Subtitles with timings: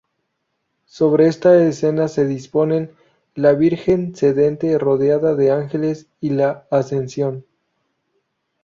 [0.87, 2.89] Sobre esta escena se disponen
[3.35, 7.45] la Virgen sedente rodeada de ángeles y la Ascensión.